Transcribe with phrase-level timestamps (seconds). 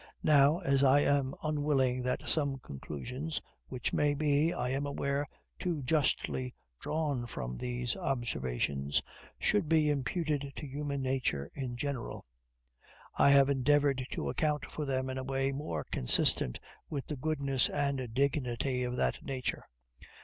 [0.23, 5.27] Now, as I am unwilling that some conclusions, which may be, I am aware,
[5.59, 9.03] too justly drawn from these observations,
[9.37, 12.25] should be imputed to human nature in general,
[13.13, 16.59] I have endeavored to account for them in a way more consistent
[16.89, 19.65] with the goodness and dignity of that nature.